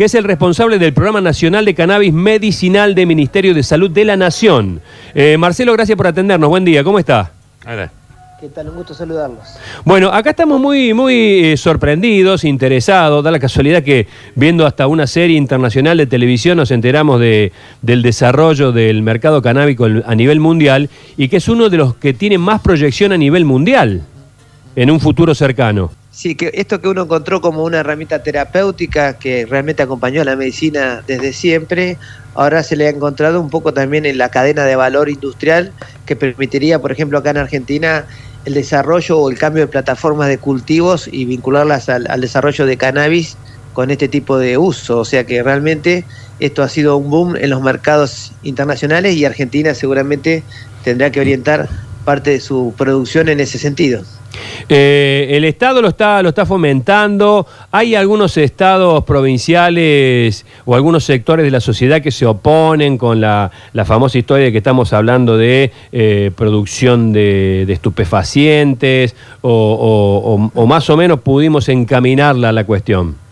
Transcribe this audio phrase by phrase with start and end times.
[0.00, 4.06] que es el responsable del Programa Nacional de Cannabis Medicinal del Ministerio de Salud de
[4.06, 4.80] la Nación.
[5.14, 6.48] Eh, Marcelo, gracias por atendernos.
[6.48, 7.32] Buen día, ¿cómo está?
[8.40, 8.70] ¿Qué tal?
[8.70, 9.40] Un gusto saludarlos.
[9.84, 13.22] Bueno, acá estamos muy, muy eh, sorprendidos, interesados.
[13.22, 18.00] Da la casualidad que viendo hasta una serie internacional de televisión nos enteramos de, del
[18.00, 20.88] desarrollo del mercado canábico a nivel mundial
[21.18, 24.00] y que es uno de los que tiene más proyección a nivel mundial
[24.76, 25.90] en un futuro cercano.
[26.12, 30.34] Sí, que esto que uno encontró como una herramienta terapéutica que realmente acompañó a la
[30.34, 31.98] medicina desde siempre,
[32.34, 35.72] ahora se le ha encontrado un poco también en la cadena de valor industrial
[36.06, 38.06] que permitiría, por ejemplo, acá en Argentina,
[38.44, 43.36] el desarrollo o el cambio de plataformas de cultivos y vincularlas al, desarrollo de cannabis
[43.72, 44.98] con este tipo de uso.
[44.98, 46.04] O sea que realmente
[46.40, 50.42] esto ha sido un boom en los mercados internacionales y Argentina seguramente
[50.82, 51.68] tendrá que orientar
[52.10, 54.02] parte de su producción en ese sentido.
[54.68, 57.46] Eh, el Estado lo está, lo está fomentando.
[57.70, 63.52] Hay algunos estados provinciales o algunos sectores de la sociedad que se oponen con la,
[63.84, 71.20] famosa historia de que estamos hablando de eh, producción de, estupefacientes o, más o menos
[71.20, 73.29] pudimos encaminarla a la cuestión.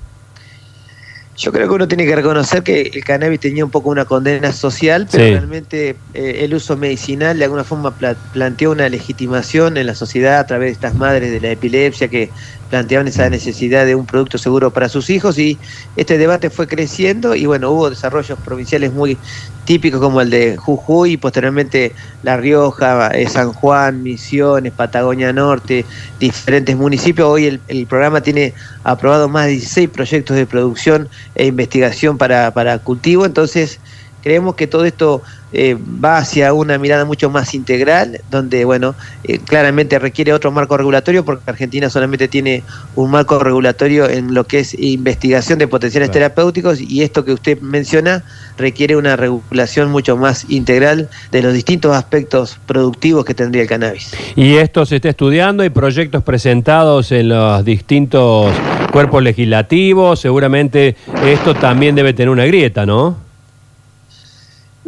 [1.38, 4.52] Yo creo que uno tiene que reconocer que el cannabis tenía un poco una condena
[4.52, 7.96] social, pero realmente eh, el uso medicinal de alguna forma
[8.32, 12.32] planteó una legitimación en la sociedad a través de estas madres de la epilepsia que
[12.68, 15.58] planteaban esa necesidad de un producto seguro para sus hijos y
[15.96, 19.16] este debate fue creciendo y bueno, hubo desarrollos provinciales muy
[19.64, 25.84] típicos como el de Jujuy y posteriormente La Rioja, eh, San Juan, Misiones, Patagonia Norte,
[26.18, 27.28] diferentes municipios.
[27.28, 32.50] Hoy el, el, programa tiene aprobado más de 16 proyectos de producción e investigación para,
[32.52, 33.78] para cultivo, entonces
[34.22, 39.38] creemos que todo esto eh, va hacia una mirada mucho más integral, donde, bueno, eh,
[39.38, 42.62] claramente requiere otro marco regulatorio, porque Argentina solamente tiene
[42.96, 47.60] un marco regulatorio en lo que es investigación de potenciales terapéuticos, y esto que usted
[47.60, 48.24] menciona
[48.56, 54.12] requiere una regulación mucho más integral de los distintos aspectos productivos que tendría el cannabis.
[54.36, 58.52] Y esto se está estudiando, hay proyectos presentados en los distintos
[58.92, 63.27] cuerpos legislativos, seguramente esto también debe tener una grieta, ¿no?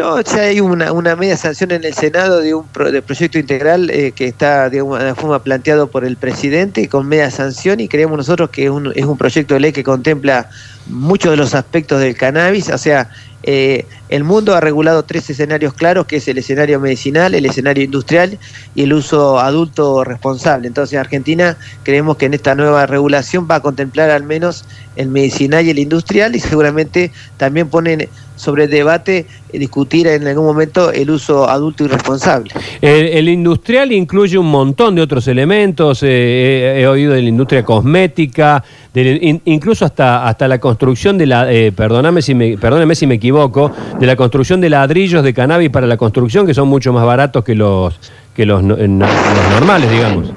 [0.00, 4.28] No, ya hay una, media sanción en el Senado de un proyecto integral eh, que
[4.28, 8.64] está de alguna forma planteado por el presidente con media sanción y creemos nosotros que
[8.64, 10.48] es un, es un proyecto de ley que contempla
[10.86, 13.10] muchos de los aspectos del cannabis, o sea,
[13.42, 17.84] eh, el mundo ha regulado tres escenarios claros, que es el escenario medicinal, el escenario
[17.84, 18.38] industrial
[18.74, 20.68] y el uso adulto responsable.
[20.68, 24.64] Entonces, Argentina creemos que en esta nueva regulación va a contemplar al menos
[24.96, 30.46] el medicinal y el industrial y seguramente también ponen sobre debate eh, discutir en algún
[30.46, 32.50] momento el uso adulto y responsable.
[32.80, 38.64] El, industrial incluye un montón de otros elementos, eh, he, oído de la industria cosmética,
[38.94, 43.72] incluso hasta, hasta la construcción de la, perdóname si me, perdóname si me equivoco, equivoco,
[43.98, 47.44] de la construcción de ladrillos de cannabis para la construcción, que son mucho más baratos
[47.44, 47.98] que los,
[48.34, 50.32] que los, normales, digamos.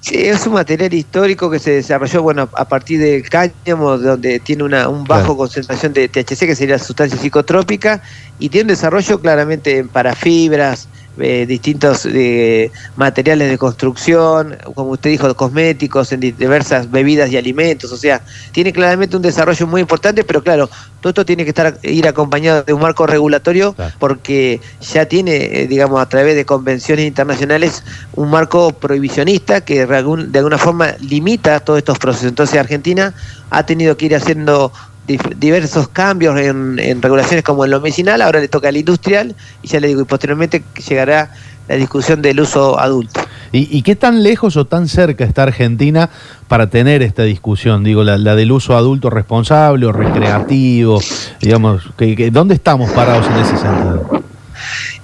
[0.00, 4.62] Sí, es un material histórico que se desarrolló bueno a partir del cáñamo, donde tiene
[4.62, 8.02] una un bajo concentración de THC, que sería sustancia psicotrópica,
[8.38, 10.88] y tiene un desarrollo claramente para fibras,
[11.18, 17.92] eh, distintos eh, materiales de construcción, como usted dijo, cosméticos, en diversas bebidas y alimentos,
[17.92, 18.20] o sea,
[18.52, 20.68] tiene claramente un desarrollo muy importante, pero claro,
[21.00, 25.66] todo esto tiene que estar ir acompañado de un marco regulatorio porque ya tiene, eh,
[25.66, 31.78] digamos, a través de convenciones internacionales, un marco prohibicionista que de alguna forma limita todos
[31.78, 32.28] estos procesos.
[32.28, 33.14] Entonces Argentina
[33.50, 34.72] ha tenido que ir haciendo
[35.06, 39.80] diversos cambios en, regulaciones como en lo medicinal, ahora le toca al industrial y ya
[39.80, 41.30] le digo, y posteriormente llegará
[41.68, 43.20] la discusión del uso adulto.
[43.52, 46.10] ¿Y, qué tan lejos o tan cerca está Argentina
[46.48, 47.84] para tener esta discusión?
[47.84, 51.00] Digo, la, del uso adulto responsable o recreativo,
[51.40, 54.24] digamos, que, ¿dónde estamos parados en ese sentido?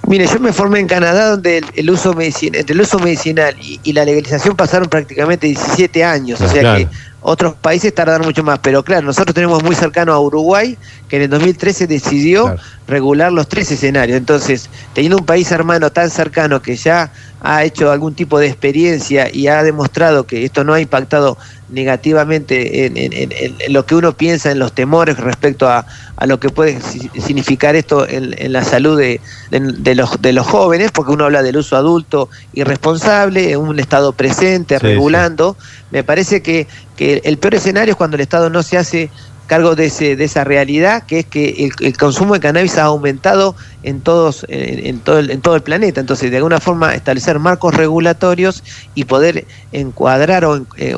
[0.07, 3.93] Mire, yo me formé en Canadá donde el, uso medicinal, entre el uso medicinal y,
[3.93, 6.87] la legalización pasaron prácticamente 17 años, o sea que
[7.21, 11.23] otros países tardan mucho más, pero claro, nosotros tenemos muy cercano a Uruguay, que en
[11.23, 12.55] el 2013 decidió
[12.87, 14.17] regular los tres escenarios.
[14.17, 17.11] Entonces, teniendo un país hermano tan cercano que ya
[17.41, 21.37] ha hecho algún tipo de experiencia y ha demostrado que esto no ha impactado
[21.71, 25.85] negativamente en, lo que uno piensa, en los temores respecto a,
[26.25, 29.19] lo que puede significar esto en, la salud de,
[29.95, 35.57] los, de los jóvenes, porque uno habla del uso adulto irresponsable, un Estado presente, regulando.
[35.89, 39.09] Me parece que, que el peor escenario es cuando el Estado no se hace
[39.51, 43.53] cargo de, ese, de esa realidad, que es que el, consumo de cannabis ha aumentado
[43.83, 45.99] en, todos, en, todo el, en todo el planeta.
[45.99, 48.63] Entonces, de alguna forma, establecer marcos regulatorios
[48.95, 50.95] y poder encuadrar o, eh,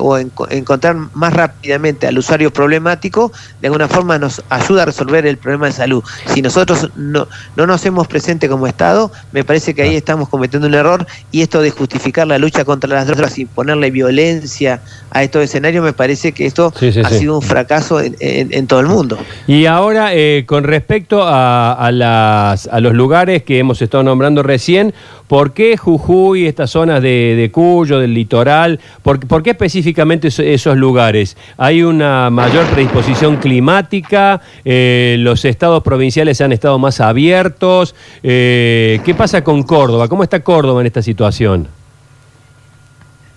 [0.50, 5.66] encontrar más rápidamente al usuario problemático, de alguna forma nos ayuda a resolver el problema
[5.66, 6.04] de salud.
[6.32, 10.68] Si nosotros no, no nos hemos presente como Estado, me parece que ahí estamos cometiendo
[10.68, 14.80] un error y esto de justificar la lucha contra las drogas y ponerle violencia
[15.10, 16.72] a estos escenarios, me parece que esto
[17.04, 19.18] ha sido un fracaso en, todo el mundo.
[19.46, 24.94] Y ahora, eh, con respecto a, las, a los lugares que hemos estado nombrando recién,
[25.28, 31.36] ¿por qué Jujuy, estas zonas de, Cuyo, del litoral, por, qué específicamente esos, lugares?
[31.56, 34.40] ¿Hay una mayor predisposición climática?
[34.64, 37.94] Eh, ¿Los estados provinciales han estado más abiertos?
[38.22, 40.08] Eh, ¿Qué pasa con Córdoba?
[40.08, 41.68] ¿Cómo está Córdoba en esta situación?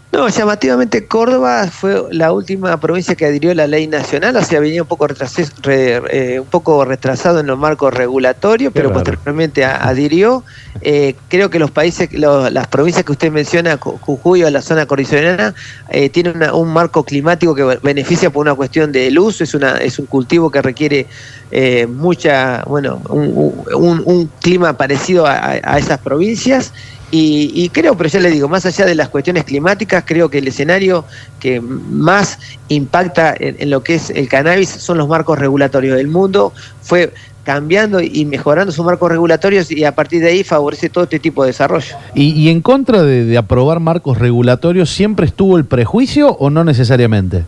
[0.09, 4.61] No, llamativamente Córdoba fue la última provincia que adhirió a la ley nacional, o sea,
[4.61, 5.05] venía un poco,
[5.67, 10.45] eh, un poco retrasado en los marcos regulatorios, pero posteriormente adhirió.
[10.81, 15.53] Eh, creo que los países, las provincias que usted menciona, Jujuy o la zona cordillerana,
[15.89, 19.99] eh, tienen un marco climático que beneficia por una cuestión de luz, es, una, es
[19.99, 21.07] un cultivo que requiere
[21.51, 26.71] eh, mucha, bueno, un, clima parecido a esas provincias
[27.09, 30.47] y, creo, pero ya le digo, más allá de las cuestiones climáticas, creo que el
[30.47, 31.05] escenario
[31.39, 32.37] que más
[32.67, 36.51] impacta en, lo que es el cannabis son los marcos regulatorios del mundo.
[36.81, 37.13] Fue
[37.43, 41.43] cambiando y mejorando sus marcos regulatorios y a partir de ahí favorece todo este tipo
[41.43, 41.95] de desarrollo.
[42.13, 47.45] ¿Y, en contra de aprobar marcos regulatorios siempre estuvo el prejuicio o no necesariamente?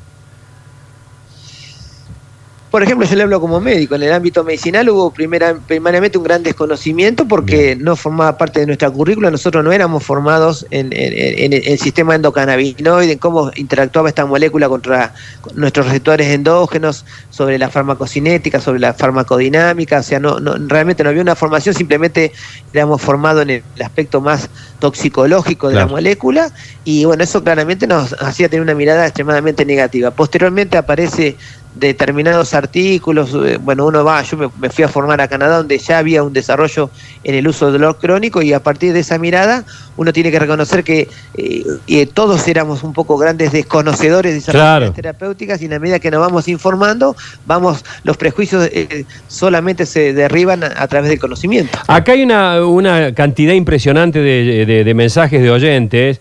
[2.71, 6.24] Por ejemplo, yo le hablo como médico, en el ámbito medicinal hubo primera, primariamente un
[6.24, 11.80] gran desconocimiento porque no formaba parte de nuestra currícula, nosotros no éramos formados en, el
[11.80, 15.16] sistema endocannabinoide, en cómo interactuaba esta molécula contra
[15.56, 21.10] nuestros receptores endógenos, sobre la farmacocinética, sobre la farmacodinámica, o sea, no, no realmente no
[21.10, 22.31] había una formación, simplemente
[22.71, 24.50] éramos formados en el aspecto más
[24.80, 26.51] toxicológico de la molécula
[26.86, 30.12] y bueno, eso claramente nos hacía tener una mirada extremadamente negativa.
[30.12, 31.36] Posteriormente aparece
[31.75, 36.00] determinados artículos, eh, bueno, uno va, yo me, fui a formar a Canadá donde ya
[36.00, 36.89] había un desarrollo
[37.24, 40.39] en el uso del dolor crónico y a partir de esa mirada uno tiene que
[40.39, 45.80] reconocer que eh, todos éramos un poco grandes desconocedores de esas terapéuticas y en la
[45.80, 51.19] medida que nos vamos informando, vamos, los prejuicios eh, solamente se derriban a, través del
[51.19, 51.77] conocimiento.
[51.88, 56.19] Acá hay una, una cantidad impresionante de, mensajes de oyentes.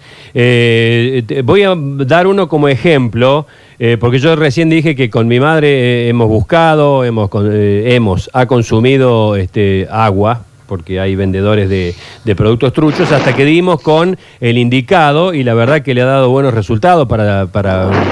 [1.45, 3.47] voy a dar uno como ejemplo.
[3.81, 8.29] Eh, porque yo recién dije que con mi madre eh, hemos buscado, hemos, eh, hemos
[8.33, 11.95] ha consumido este, agua, porque hay vendedores de,
[12.37, 16.29] productos truchos, hasta que dimos con el indicado y la verdad que le ha dado
[16.29, 17.47] buenos resultados para,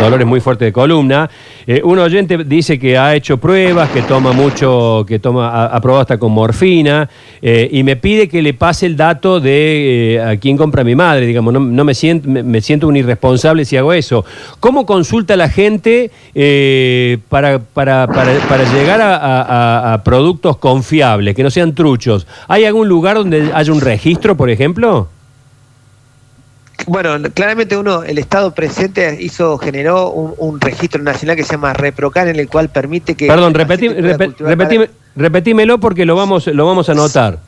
[0.00, 1.30] dolores muy fuertes de columna.
[1.66, 6.00] Eh, un oyente dice que ha hecho pruebas, que toma mucho, que toma, ha, probado
[6.00, 7.08] hasta con morfina,
[7.42, 10.94] eh, y me pide que le pase el dato de eh, a quién compra mi
[10.94, 14.24] madre, digamos, no, me, siento, me, siento un irresponsable si hago eso.
[14.60, 16.10] ¿Cómo consulta la gente
[17.28, 18.06] para, para,
[18.72, 22.26] llegar a productos confiables, que no sean truchos?
[22.48, 25.08] ¿Hay algún lugar donde haya un registro, por ejemplo?
[26.86, 32.28] Bueno, claramente uno, el Estado presente hizo, generó un, registro nacional que se llama ReproCan,
[32.28, 33.26] en el cual permite que...
[33.26, 33.54] Perdón,
[35.16, 37.40] repetímelo porque lo vamos, lo vamos a anotar.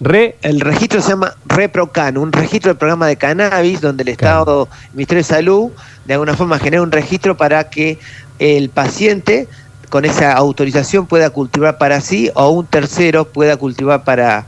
[0.00, 0.36] Re...
[0.42, 4.94] El registro se llama ReproCan, un registro del programa de cannabis, donde el Estado, el
[4.94, 5.70] Ministerio de Salud,
[6.06, 7.98] de alguna forma genera un registro para que
[8.38, 9.48] el paciente
[9.88, 14.46] con esa autorización pueda cultivar para sí o un tercero pueda cultivar para,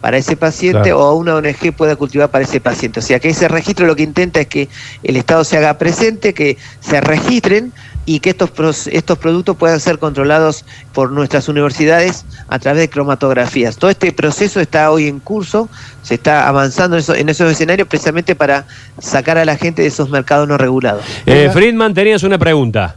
[0.00, 3.00] para ese paciente o una ONG pueda cultivar para ese paciente.
[3.00, 4.68] O sea que ese registro lo que intenta es que
[5.02, 7.72] el Estado se haga presente, que se registren
[8.04, 13.76] y que estos, estos productos puedan ser controlados por nuestras universidades a través de cromatografías.
[13.76, 15.68] Todo este proceso está hoy en curso,
[16.02, 18.66] se está avanzando en, esos escenarios precisamente para
[18.98, 21.04] sacar a la gente de esos mercados no regulados.
[21.26, 22.96] Eh, Friedman, tenías una pregunta.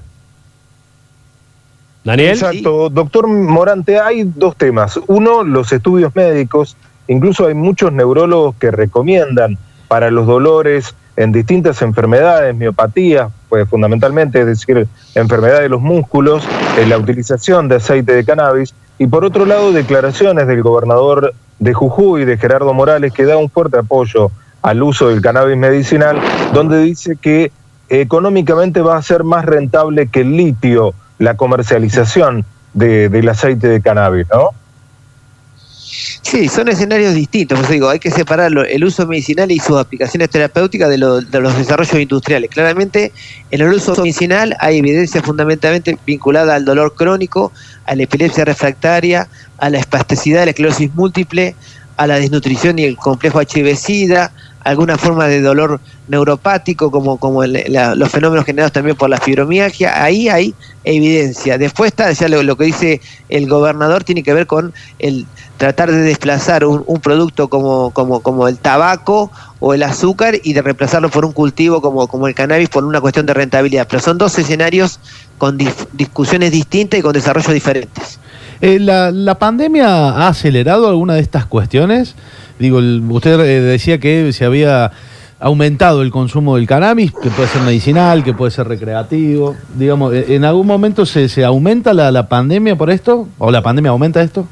[2.05, 2.29] Daniel.
[2.29, 2.89] Exacto.
[2.89, 4.99] Doctor Morante, hay dos temas.
[5.07, 6.77] Uno, los estudios médicos.
[7.07, 9.57] Incluso hay muchos neurólogos que recomiendan
[9.87, 16.43] para los dolores en distintas enfermedades, miopatía, pues fundamentalmente, es decir, enfermedad de los músculos,
[16.87, 18.75] la utilización de aceite de cannabis.
[18.99, 23.49] Y por otro lado, declaraciones del gobernador de Jujuy, de Gerardo Morales, que da un
[23.49, 24.29] fuerte apoyo
[24.61, 26.19] al uso del cannabis medicinal,
[26.53, 27.51] donde dice que
[27.89, 34.27] económicamente va a ser más rentable que el litio la comercialización del aceite de cannabis,
[34.33, 34.49] ¿no?
[36.21, 37.59] Sí, son escenarios distintos.
[37.59, 41.57] Pues digo, hay que separar el uso medicinal y sus aplicaciones terapéuticas de, de, los
[41.57, 42.49] desarrollos industriales.
[42.49, 43.13] Claramente,
[43.51, 47.53] en el uso medicinal hay evidencia fundamentalmente vinculada al dolor crónico,
[47.85, 49.29] a la epilepsia refractaria,
[49.59, 51.55] a la espasticidad de la esclerosis múltiple,
[51.95, 54.31] a la desnutrición y el complejo HIV-Sida,
[54.63, 60.29] alguna forma de dolor neuropático, como, como los fenómenos generados también por la fibromialgia, ahí
[60.29, 61.57] hay evidencia.
[61.57, 65.25] Después está ya lo, que dice el gobernador, tiene que ver con el
[65.57, 70.61] tratar de desplazar un, producto como, como, como el tabaco o el azúcar y de
[70.61, 73.87] reemplazarlo por un cultivo como, como el cannabis por una cuestión de rentabilidad.
[73.89, 74.99] Pero son dos escenarios
[75.37, 75.57] con
[75.93, 78.19] discusiones distintas y con desarrollos diferentes.
[78.61, 82.15] Eh, la, la, pandemia ha acelerado alguna de estas cuestiones?
[82.57, 84.91] Digo, usted eh, decía que se había
[85.39, 89.55] aumentado el consumo del cannabis, que puede ser medicinal, que puede ser recreativo.
[89.75, 93.27] Digamos, ¿en algún momento se, se aumenta la, la pandemia por esto?
[93.37, 94.47] ¿O la pandemia aumenta esto?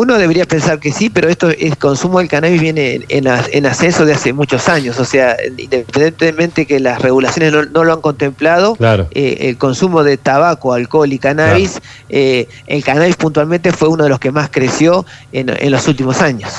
[0.00, 4.06] Uno debería pensar que sí, pero esto el consumo del cannabis viene en, en, ascenso
[4.06, 4.98] de hace muchos años.
[4.98, 8.78] O sea, independientemente que las regulaciones no, lo han contemplado,
[9.10, 14.08] eh, el consumo de tabaco, alcohol y cannabis, eh, el cannabis puntualmente fue uno de
[14.08, 16.50] los que más creció en, los últimos años.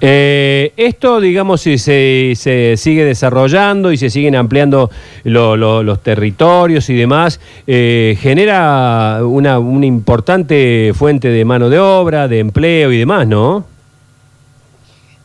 [0.00, 4.90] Eh, esto, digamos, si se, se, sigue desarrollando y se siguen ampliando
[5.22, 12.87] los territorios y demás, genera una, una importante fuente de mano de obra, de empleo
[12.92, 13.64] y demás, ¿no?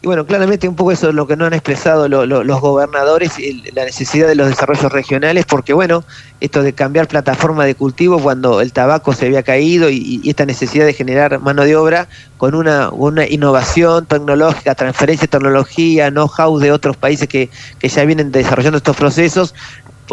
[0.04, 3.32] Y bueno, claramente un poco eso es lo que no han expresado los gobernadores,
[3.74, 6.04] la necesidad de los desarrollos regionales, porque bueno,
[6.42, 10.86] esto de cambiar plataforma de cultivo cuando el tabaco se había caído y, esta necesidad
[10.86, 16.74] de generar mano de obra con una, una innovación tecnológica, transferencia de tecnología, know-how de
[16.74, 19.56] otros países que, que ya vienen desarrollando estos procesos,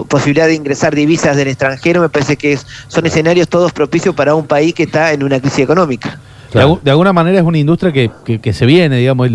[0.09, 4.47] posibilidad de ingresar divisas del extranjero, me parece que son escenarios todos propicios para un
[4.47, 6.21] país que está en una crisis económica.
[6.53, 9.29] De, alguna manera es una industria que, se viene, digamos,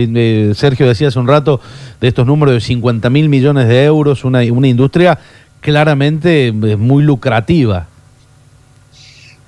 [0.57, 1.61] Sergio decía hace un rato
[2.01, 5.17] de estos números de 50 mil millones de euros, una, una industria
[5.61, 7.87] claramente eh, muy lucrativa.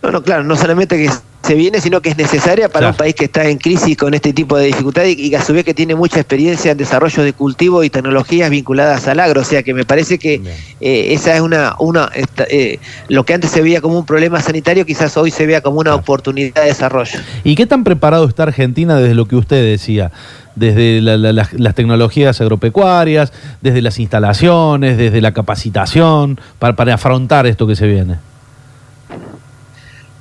[0.01, 1.09] No, no, claro, no solamente que
[1.43, 4.33] se viene, sino que es necesaria para un país que está en crisis con este
[4.33, 7.33] tipo de dificultades y, que a su vez que tiene mucha experiencia en desarrollo de
[7.33, 9.41] cultivo y tecnologías vinculadas al agro.
[9.41, 10.41] O sea que me parece que
[10.81, 12.09] eh, esa es una, una
[12.49, 15.79] eh, lo que antes se veía como un problema sanitario, quizás hoy se vea como
[15.79, 17.19] una oportunidad de desarrollo.
[17.43, 20.11] ¿Y qué tan preparado está Argentina desde lo que usted decía?
[20.55, 27.75] desde las, tecnologías agropecuarias, desde las instalaciones, desde la capacitación, para, para afrontar esto que
[27.75, 28.15] se viene.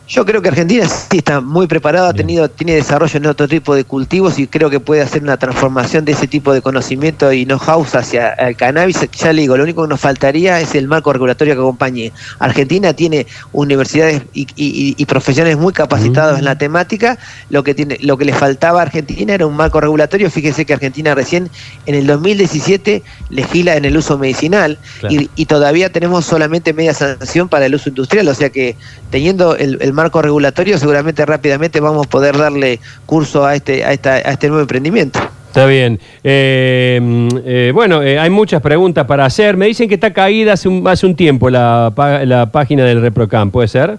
[0.08, 3.75] Yo creo que Argentina sí está muy preparada, ha tenido, tiene desarrollo en otro tipo
[3.75, 7.44] de cultivos y creo que puede hacer una transformación de ese tipo de conocimiento y
[7.44, 9.00] know-how hacia el cannabis.
[9.18, 12.12] Ya le digo, lo único que nos faltaría es el marco regulatorio que acompañe.
[12.38, 17.18] Argentina tiene universidades y, profesionales muy capacitados en la temática.
[17.50, 20.30] Lo que tiene, lo que le faltaba a Argentina era un marco regulatorio.
[20.30, 21.48] Fíjese que Argentina recién
[21.86, 27.48] en el 2017 legisla en el uso medicinal y, y, todavía tenemos solamente media sanción
[27.48, 28.28] para el uso industrial.
[28.28, 28.76] O sea que
[29.10, 33.92] teniendo el, el marco regulatorio, seguramente rápidamente vamos a poder darle curso a este, a,
[33.92, 35.18] esta, a este nuevo emprendimiento.
[35.48, 35.98] Está bien.
[36.22, 39.56] Eh, eh, bueno, eh, hay muchas preguntas para hacer.
[39.56, 41.92] Me dicen que está caída hace un, hace un tiempo la,
[42.26, 43.98] la página del ReproCam, ¿puede ser?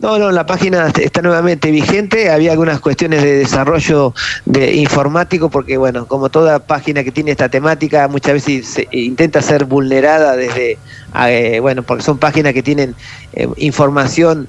[0.00, 2.30] No, no, la página está nuevamente vigente.
[2.30, 4.14] Había algunas cuestiones de desarrollo
[4.46, 9.42] de informático, porque bueno, como toda página que tiene esta temática, muchas veces se intenta
[9.42, 10.78] ser vulnerada desde,
[11.26, 12.94] eh, bueno, porque son páginas que tienen
[13.34, 14.48] eh, información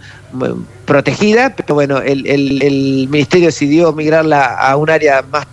[0.86, 5.46] protegida, pero bueno, el, el, ministerio decidió migrarla a un área más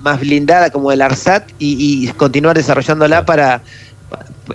[0.00, 3.62] más blindada como el ARSAT y, y continuar desarrollándola para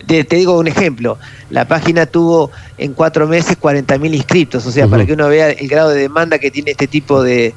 [0.05, 1.17] te, digo un ejemplo,
[1.49, 5.67] la página tuvo en cuatro meses 40.000 inscriptos, o sea, para que uno vea el
[5.67, 7.53] grado de demanda que tiene este tipo de,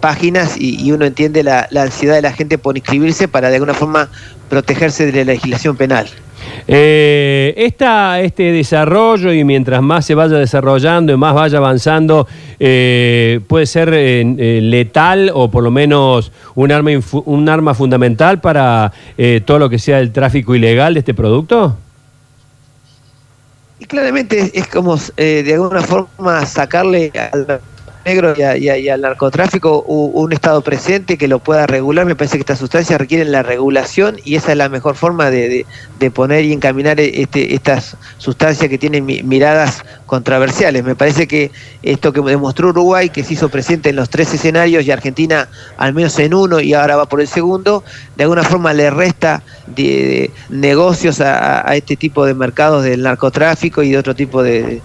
[0.00, 3.74] páginas y, uno entiende la, la ansiedad de la gente por inscribirse para de alguna
[3.74, 4.08] forma
[4.48, 6.08] protegerse de la legislación penal.
[6.66, 12.26] Eh, este desarrollo y mientras más se vaya desarrollando y más vaya avanzando,
[12.58, 16.90] eh, puede ser eh, eh, letal o por lo menos un arma,
[17.24, 18.92] un arma fundamental para
[19.44, 21.76] todo lo que sea el tráfico ilegal de este producto.
[23.78, 27.60] Y claramente es como de alguna forma sacarle al
[28.04, 32.06] negro y, al narcotráfico un Estado presente que lo pueda regular.
[32.06, 35.66] Me parece que estas sustancias requieren la regulación y esa es la mejor forma de,
[36.12, 40.84] poner y encaminar este, estas sustancias que tienen miradas controversiales.
[40.84, 41.50] Me parece que
[41.82, 45.94] esto que demostró Uruguay, que se hizo presente en los tres escenarios y Argentina al
[45.94, 47.84] menos en uno y ahora va por el segundo,
[48.16, 53.82] de alguna forma le resta de, negocios a, a, este tipo de mercados del narcotráfico
[53.82, 54.82] y de otro tipo de,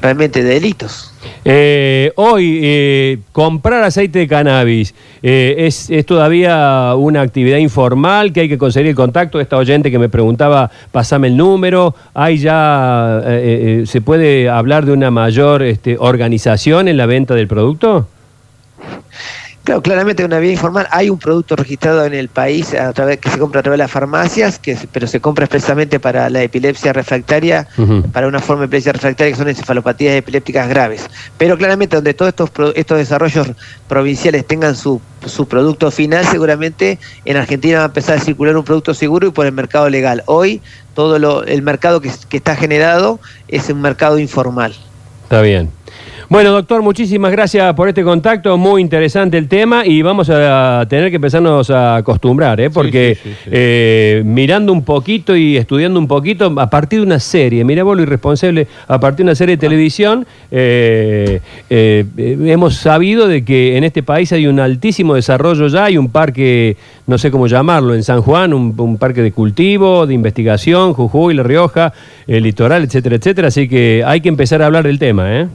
[0.00, 1.12] realmente de delitos.
[1.44, 8.40] Eh, hoy, eh, comprar aceite de cannabis eh, es, es, todavía una actividad informal que
[8.40, 9.40] hay que conseguir el contacto.
[9.40, 11.94] Esta oyente que me preguntaba, pasame el número.
[12.14, 13.22] ¿Hay ya,
[13.84, 18.08] se puede hablar de una mayor este, organización en la venta del producto?
[19.66, 20.86] Claro, claramente una vía informal.
[20.92, 23.82] Hay un producto registrado en el país a través que se compra a través de
[23.82, 27.66] las farmacias, que pero se compra expresamente para la epilepsia refractaria,
[28.12, 31.08] para una forma de epilepsia refractaria que son encefalopatías epilépticas graves.
[31.36, 33.48] Pero claramente donde todos estos estos desarrollos
[33.88, 38.62] provinciales tengan su, su producto final, seguramente en Argentina va a empezar a circular un
[38.62, 40.22] producto seguro y por el mercado legal.
[40.26, 40.62] Hoy
[40.94, 43.18] todo lo, el mercado que, que está generado
[43.48, 44.76] es un mercado informal.
[45.24, 45.72] Está bien.
[46.28, 51.10] Bueno, doctor, muchísimas gracias por este contacto, muy interesante el tema y vamos a tener
[51.10, 52.68] que empezarnos a acostumbrar, ¿eh?
[52.68, 53.16] porque
[53.46, 57.96] eh, mirando un poquito y estudiando un poquito, a partir de una serie, mira vos
[57.96, 61.40] lo irresponsable, a partir de una serie de televisión, eh,
[61.70, 66.76] hemos sabido de que en este país hay un altísimo desarrollo ya, hay un parque,
[67.06, 71.34] no sé cómo llamarlo, en San Juan, un, un parque de cultivo, de investigación, Jujuy,
[71.34, 71.92] La Rioja,
[72.26, 75.46] el litoral, etcétera, etcétera, así que hay que empezar a hablar del tema, ¿eh?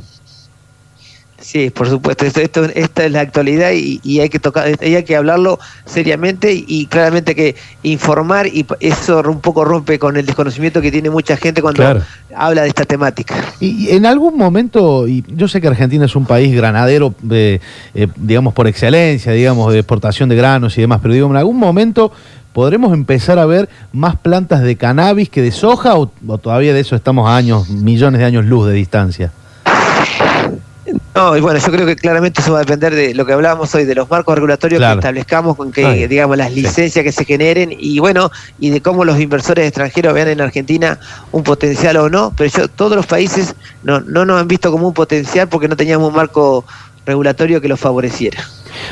[1.51, 2.25] Sí, por supuesto.
[2.25, 7.35] Esto, esta es la actualidad y, hay que tocar, hay que hablarlo seriamente y, claramente
[7.35, 11.83] que informar y eso un poco rompe con el desconocimiento que tiene mucha gente cuando
[12.33, 13.35] habla de esta temática.
[13.59, 17.59] Y, en algún momento, y yo sé que Argentina es un país granadero, de,
[17.95, 21.57] eh, digamos por excelencia, digamos de exportación de granos y demás, pero digo en algún
[21.57, 22.13] momento
[22.53, 26.81] ¿Podremos empezar a ver más plantas de cannabis que de soja o, o, todavía de
[26.81, 29.31] eso estamos a años, millones de años luz de distancia?
[31.13, 33.73] No, y bueno, yo creo que claramente eso va a depender de lo que hablábamos
[33.75, 37.75] hoy, de los marcos regulatorios que establezcamos, con que, digamos, las licencias que se generen
[37.77, 40.99] y bueno, y de cómo los inversores extranjeros vean en Argentina
[41.33, 44.87] un potencial o no, pero yo, todos los países no, no nos han visto como
[44.87, 46.63] un potencial porque no teníamos un marco
[47.05, 48.41] regulatorio que los favoreciera.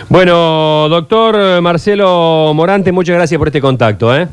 [0.10, 4.14] Bueno, doctor Marcelo Morante, muchas gracias por este contacto.
[4.16, 4.28] ¿eh?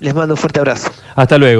[0.00, 0.90] Les mando un fuerte abrazo.
[1.14, 1.58] Hasta luego.